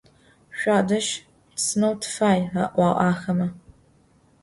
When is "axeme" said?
3.07-3.47